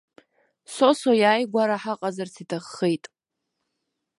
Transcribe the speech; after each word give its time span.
Сосо 0.73 1.11
иааигәара 1.21 1.77
ҳаҟазарц 1.83 2.35
иҭаххеит. 2.43 3.03